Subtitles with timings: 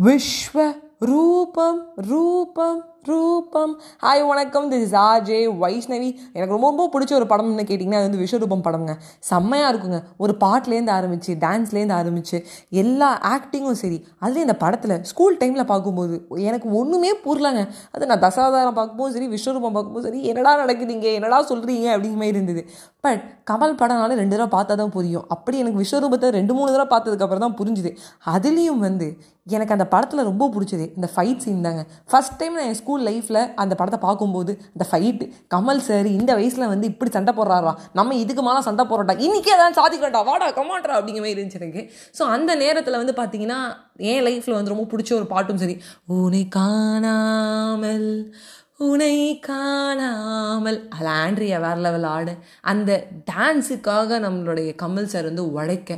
[0.00, 3.72] विश्वरूपं रूपं ரூபம்.
[4.04, 4.66] ஹாய் வணக்கம்.
[4.70, 8.92] திஸ் இஸ் ஆஜே வைஷ்ணவி எனக்கு ரொம்ப ரொம்ப பிடிச்ச ஒரு படம்னு கேட்டிங்கன்னா அது வந்து விஸ்வரூபம் படம்ங்க.
[9.30, 9.98] செம்மையாக இருக்குங்க.
[10.24, 12.38] ஒரு பாட்டுலேருந்து ஆரம்பிச்சு டான்ஸ்லேருந்து ஆரம்பிச்சு
[12.82, 13.98] எல்லா ஆக்டிங்கும் சரி.
[14.22, 16.14] அதுலேயும் இந்த படத்தில் ஸ்கூல் டைமில் பார்க்கும்போது
[16.48, 17.64] எனக்கு ஒன்றுமே புரியலங்க.
[17.94, 22.64] அது நான் தசாவதாரம் பார்க்கும்போது சரி விஸ்வரூபம் பார்க்கும்போது சரி என்னடா நடக்குதுங்க என்னடா சொல்கிறீங்க அப்படிங்கிற மாதிரி இருந்தது.
[23.06, 25.24] பட் கமல் படம்னால ரெண்டு தடவை பார்த்தா தான் புரியும்.
[25.34, 27.90] அப்படி எனக்கு விஸ்வரூபத்தை ரெண்டு மூணு தடவை பார்த்ததுக்கப்புறம் தான் புரிஞ்சுது.
[28.34, 29.08] அதுலேயும் வந்து
[29.54, 31.82] எனக்கு அந்த படத்தில் ரொம்ப பிடிச்சது இந்த ஃபைட் சீன் தாங்க.
[32.10, 36.66] ஃபஸ்ட் டைம் நான் என் ஸ்கூல் லைஃப்பில் அந்த படத்தை பார்க்கும்போது அந்த ஃபைட்டு கமல் சார் இந்த வயசில்
[36.66, 37.74] வந்து இப்படி சண்டை போடுறாரா?
[37.92, 41.92] நம்ம இதுக்கு மேலே சண்டை போடுறோட்டா இன்றைக்கி ஏதாவது சாதிக்கட்டா வாடா கமாண்டா அப்படிங்கிற மாதிரி இருந்துச்சு எனக்கு.
[42.18, 48.32] ஸோ அந்த நேரத்தில் வந்து பார்த்தீங்கன்னா என் லைஃப்பில் வந்து ரொம்ப பிடிச்ச ஒரு பாட்டும் சரி உனை காணாமல்
[48.80, 50.78] உனை காணாமல்.
[50.94, 52.32] அது ஆண்ட்ரியா வேற லெவல் ஆடு.
[52.70, 52.90] அந்த
[53.30, 55.90] டான்ஸுக்காக நம்மளுடைய கமல் சார் வந்து உழைக்க.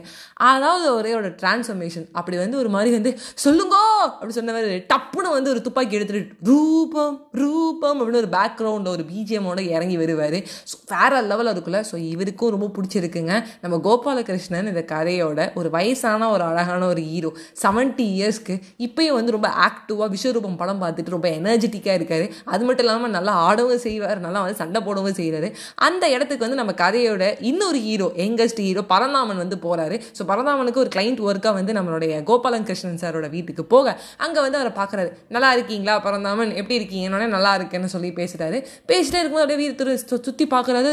[0.49, 3.13] அதாவது ஒரே ஒரு டிரான்ஸ்ஃபர்மேஷன் அப்படி வந்து ஒரு மாதிரி வந்து
[3.45, 3.81] சொல்லுங்கோ!
[4.09, 7.97] அப்படி சொன்னவர் டப்புன்னு வந்து ஒரு துப்பாக்கி எடுத்துட்டு ரூபம் ரூபம்!
[8.01, 10.39] அப்படின்னு ஒரு பேக்ரவுண்ட் ஒரு பிஜிஎம்மோட இறங்கி வருவார்.
[10.71, 11.83] ஸோ வேற லெவலில் இருக்குல்ல.
[11.91, 13.33] ஸோ இவருக்கும் ரொம்ப பிடிச்சிருக்குங்க.
[13.65, 17.33] நம்ம கோபாலகிருஷ்ணன் இந்த கதையோட ஒரு வயசான ஒரு அழகான ஒரு ஹீரோ
[17.65, 18.57] செவன்ட்டி இயர்ஸ்க்கு
[18.87, 22.25] இப்பயும் வந்து ரொம்ப ஆக்டிவாக விஸ்வரூபம் படம் பார்த்துட்டு ரொம்ப எனர்ஜெட்டிக்காக இருக்காரு.
[22.47, 25.51] அது மட்டும் இல்லாமல் நல்லா ஆடவும் செய்வார் நல்லா வந்து சண்டை போடவும் செய்கிறாரு
[25.89, 30.93] அந்த இடத்துக்கு வந்து நம்ம கதையோட இன்னொரு ஹீரோ யங்கஸ்ட் ஹீரோ பரந்தாமன் வந்து போகிறாரு ஸோ பரந்தாமனுக்கு ஒரு
[30.97, 35.95] கிளைண்ட் ஒர்க்காக வந்து நம்மளுடைய கோபாலன் கிருஷ்ணன் சாரோட வீட்டுக்கு போக அங்கே வந்து அவரை பார்க்குறாரு நல்லா இருக்கீங்களா
[36.07, 36.53] பரந்தாமன்?
[36.61, 38.59] எப்படி இருக்கீங்கன்னு நல்லா இருக்குன்னு சொல்லி பேசுகிறாரு
[38.91, 40.93] பேசிட்டே இருக்கும்போது அப்படியே வீட்டு சுற்றி பார்க்குறது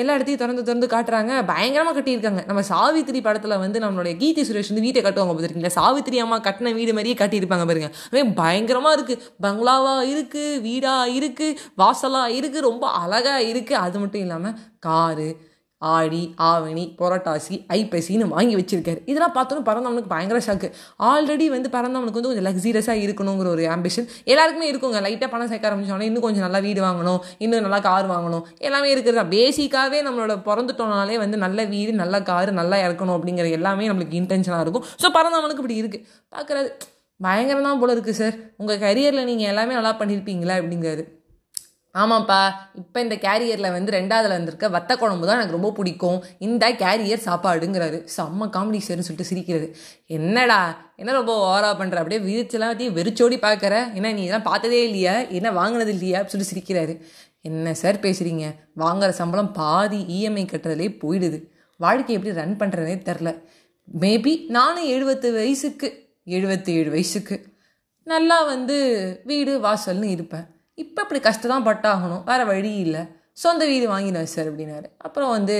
[0.00, 1.32] எல்லா இடத்தையும் திறந்து திறந்து காட்டுறாங்க.
[1.50, 2.42] பயங்கரமாக கட்டியிருக்காங்க.
[2.50, 6.94] நம்ம சாவித்திரி படத்தில் வந்து நம்மளுடைய கீர்த்தி சுரேஷ் வந்து வீட்டை கட்டுவாங்க பார்த்துருக்கீங்களா சாவித்திரி அம்மா கட்டின வீடு
[6.98, 7.90] மாதிரியே கட்டியிருப்பாங்க பாருங்க.
[8.04, 14.56] அப்படியே பயங்கரமாக இருக்குது பங்களாவாக இருக்குது வீடாக இருக்குது வாசலாக இருக்குது ரொம்ப அழகாக இருக்குது அது மட்டும் இல்லாமல்
[14.88, 15.28] காரு
[15.82, 19.00] ஆடி ஆவணி புரட்டாசி ஐப்பசின்னு வாங்கி வச்சிருக்காரு.
[19.10, 20.68] இதெல்லாம் பார்த்தோன்னு பறந்தவனுக்கு பயங்கர ஷாக்கு
[21.08, 25.00] ஆல்ரெடி வந்து பறந்தவனுக்கு வந்து கொஞ்சம் லக்ஸீரியஸாக இருக்கணுங்கிற ஒரு ஆம்பிஷன் எல்லாருக்குமே இருக்குங்க.
[25.06, 28.46] லைட்டாக பணம் சேர்க்க ஆரம்பிச்சோன்னா இன்னும் கொஞ்சம் நல்லா வீடு வாங்கணும் இன்னும் நல்லா கார் வாங்கணும்.
[28.68, 29.32] எல்லாமே இருக்கிறது தான்.
[29.36, 34.88] பேசிக்காகவே நம்மளோட பிறந்துட்டோம்னாலே வந்து நல்ல வீடு நல்ல கார் நல்லா இறக்கணும் அப்படிங்கிற எல்லாமே நம்மளுக்கு இன்டென்ஷனாக இருக்கும்.
[35.04, 36.04] ஸோ பறந்தவனுக்கு இப்படி இருக்குது
[36.36, 36.70] பார்க்குறது
[37.20, 41.24] பயங்கரம் தான் போல இருக்குது சார் உங்கள் கரியரில் நீங்கள் எல்லாமே நல்லா பண்ணியிருப்பீங்களா அப்படிங்கிறது
[41.94, 46.24] ஆமாப்பா இப்போ இந்த கேரியரில் வந்து ரெண்டாவதுல வந்திருக்க வத்த குழம்பு தான் எனக்கு ரொம்ப பிடிக்கும்.
[46.38, 48.06] இந்த கேரியர் சாப்பாடுங்கிறாரு.
[48.16, 49.76] செம்ம காமெடி சார்னு சொல்லிட்டு சிரிக்கிறது.
[50.06, 55.28] என்னடா என்ன ரொம்ப ஓவரா பண்ணுற அப்படியே விரிச்செல்லாம் வெறிச்சோடி பார்க்குற ஏன்னா நீ இதெல்லாம் பார்த்ததே இல்லையா?
[55.28, 56.20] என்ன வாங்கினது இல்லையா?
[56.20, 57.00] அப்படின்னு சொல்லி சிரிக்கிறாரு.
[57.40, 61.48] என்ன சார் பேசுகிறீங்க வாங்குற சம்பளம் பாதி இஎம்ஐ கட்டுறதுலே போயிடுது.
[61.76, 63.42] வாழ்க்கை எப்படி ரன் பண்ணுறதே தெரில
[64.02, 67.36] மேபி நானும் எழுபத்து வயசுக்கு எழுபத்தி ஏழு வயசுக்கு.
[68.02, 68.76] நல்லா வந்து
[69.24, 70.46] வீடு வாசல்னு இருப்பேன்.
[70.74, 72.24] இப்போ அப்படி கஷ்டம் தான் பட்டாகணும்.
[72.24, 73.00] வேறு வழி இல்லை.
[73.36, 74.86] சொந்த வீடு வாங்கினேன் சார் அப்படின்னாரு.
[74.98, 75.54] அப்புறம் வந்து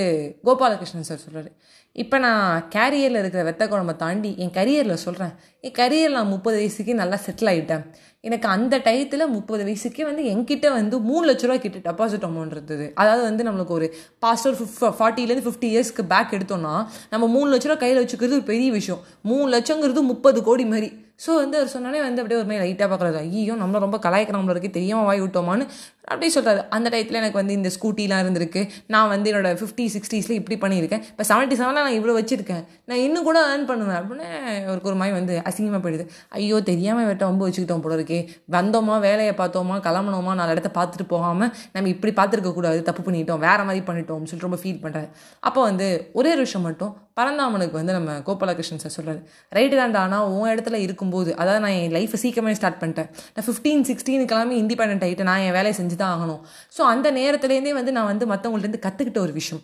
[0.45, 1.51] கோபாலகிருஷ்ணன் சார் சொல்கிறாரு
[1.97, 6.95] இப்போ நான் கேரியரில் இருக்கிற வெத்த குழம்பை தாண்டி என் கரியரில் சொல்கிறேன் என் கரியரில் நான் முப்பது வயசுக்கே
[6.95, 7.85] நல்லா செட்டில் ஆகிட்டேன்
[8.21, 12.93] எனக்கு அந்த டயத்தில் முப்பது வயசுக்கே வந்து என்கிட்ட வந்து மூணு லட்ச ரூபா கிட்ட டெபாசிட் அமௌண்ட் இருந்தது
[12.95, 16.75] அதாவது வந்து நம்மளுக்கு ஒரு பாஸ்ட் ஒரு ஃபிஃப் ஃபார்ட்டிலேருந்து ஃபிஃப்டி இயர்ஸ்க்கு பேக் எடுத்தோம்னா
[17.11, 19.03] நம்ம மூணு லட்ச ரூபா கையில் வச்சுக்கிறது ஒரு பெரிய விஷயம்.
[19.23, 20.91] மூணு லட்சங்கிறது முப்பது கோடி மாதிரி.
[21.27, 24.71] ஸோ வந்து அவர் சொன்னாலே வந்து அப்படியே ஒரு மாதிரி லைட்டாக பார்க்குறது ஐயோ நம்மள ரொம்ப கலாய்க்கிறவங்கள நம்மளுக்கு
[24.71, 25.65] தெரியாமல் வாய் விட்டோமான்னு
[26.13, 28.63] அப்படி சொல்கிறாரு அந்த டயத்தில் எனக்கு வந்து இந்த ஸ்கூட்டிலாம் இருந்திருக்கு.
[28.95, 31.03] நான் வந்து என்னோடய ஃபிஃப்டி சிக்ஸ்டீஸில் இப்படி பண்ணியிருக்கேன்.
[31.13, 32.65] இப்போ செவன்ட்டி செவனில் நான் இவ்வளோ வச்சுருக்கேன்.
[32.91, 33.99] நான் இன்னும் கூட ஏர்ன் பண்ணுவேன்.
[34.01, 34.27] அப்படின்னு
[34.69, 36.07] அவருக்கு ஒரு மாதிரி வந்து அசிங்கமாக போயிடுது.
[36.39, 38.21] ஐயோ தெரியாமல் வெட்ட ரொம்ப வச்சுக்கிட்டோம் போல இருக்கே.
[38.57, 42.83] வந்தோமா வேலையை பார்த்தோமா கிளம்பணுமா நாலு இடத்த பார்த்துட்டு போகாமல் நம்ம இப்படி பார்த்துருக்க கூடாது.
[42.91, 43.43] தப்பு பண்ணிட்டோம்.
[43.47, 45.09] வேறு மாதிரி பண்ணிட்டோம்னு சொல்லிட்டு ரொம்ப ஃபீல் பண்ணுறாரு
[45.49, 45.89] அப்போ வந்து
[46.19, 49.21] ஒரே ஒரு விஷயம் மட்டும் பரந்தாமனுக்கு வந்து நம்ம கோபாலகிருஷ்ணன் சார் சொல்கிறாரு
[49.57, 50.01] ரைட்டு தான்டா.
[50.07, 53.09] ஆனால் உன் இடத்துல இருக்கும்போது அதாவது நான் என் லைஃப்பை சீக்கிரமே ஸ்டார்ட் பண்ணிட்டேன்.
[53.35, 56.41] நான் ஃபிஃப்டீன் சிக்ஸ்டீனுக்கெல்லாமே இண்டிபெண்ட் ஆகிட்டு நான் என் வேலையை செஞ்சு தான் ஆகணும்.
[56.77, 59.63] ஸோ அந்த நேரத்துலேருந்தே வந்து நான் வந்து மற்றவங்கள்ட்டேருந்து கற்றுக்கிட்ட ஒரு விஷயம்.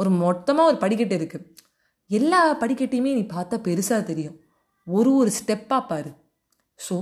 [0.00, 1.46] ஒரு மொத்தமாக ஒரு படிக்கட்டு இருக்குது
[2.10, 4.36] எல்லா படிக்கட்டையுமே நீ பார்த்தா பெருசாக தெரியும்.
[4.86, 6.10] ஒரு ஒரு ஸ்டெப்பாக பாரு.
[6.80, 6.96] ஸோ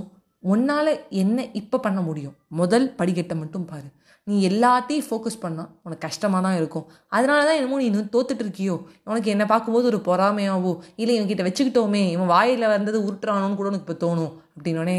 [0.52, 2.34] உன்னால் என்ன இப்போ பண்ண முடியும்?
[2.60, 3.88] முதல் படிக்கட்டை மட்டும் பாரு.
[4.26, 6.86] நீ எல்லாத்தையும் ஃபோக்கஸ் பண்ணால் உனக்கு கஷ்டமாக தான் இருக்கும்.
[7.08, 8.76] அதனால தான் என்னமோ நீ இன்னும் தோத்துட்டு இருக்கியோ?
[9.04, 10.72] உனக்கு என்னை பார்க்கும்போது ஒரு பொறாமையாவோ?
[10.96, 12.02] இல்லை இவன்கிட்ட வச்சுக்கிட்டோமே.
[12.14, 14.32] இவன் வாயில் வந்தது உருட்டுறானோன்னு கூட உனக்கு இப்போ தோணும்.
[14.56, 14.98] அப்படின்னோடனே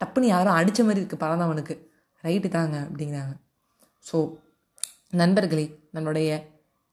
[0.00, 1.74] டப்புன்னு யாரும் அடித்த மாதிரி இருக்குது பறந்தவனுக்கு
[2.24, 3.34] ரைட்டு தாங்க அப்படிங்கிறாங்க.
[4.04, 4.18] ஸோ
[5.20, 6.30] நண்பர்களே நம்மளுடைய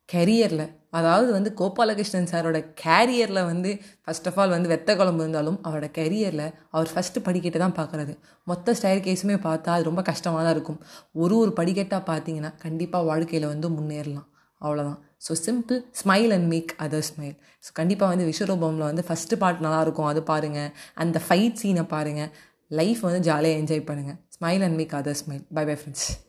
[0.10, 0.66] கெரியரில்
[0.98, 3.72] அதாவது வந்து கோபாலகிருஷ்ணன் சாரோட கேரியரில் வந்து
[4.04, 6.46] ஃபஸ்ட் ஆஃப் ஆல் வந்து வெத்த குழம்பு இருந்தாலும் அவரோட கெரியரில்
[6.76, 8.14] அவர் ஃபஸ்ட்டு படிக்கட்டு தான் பார்க்குறது.
[8.48, 10.80] மொத்த ஸ்டைல் கேஸுமே பார்த்தா அது ரொம்ப கஷ்டமாக தான் இருக்கும்.
[11.16, 14.28] ஒரு ஒரு படிக்கட்டாக பார்த்தீங்கன்னா கண்டிப்பாக வாழ்க்கையில் வந்து முன்னேறலாம்.
[14.62, 17.36] அவ்வளோதான் so simple smile and make other smile
[17.66, 20.72] so கண்டிப்பாக வந்து விஸ்வரூபமில் வந்து ஃபஸ்ட்டு பாட்டு நல்லாயிருக்கும் அது பாருங்கள்
[21.04, 22.32] அந்த ஃபைட் சீனை பாருங்கள்
[22.72, 25.42] லைஃப் வந்து ஜாலியாக என்ஜாய் பண்ணுங்கள் Smile and make others smile.
[25.52, 26.20] Bye bye, friends.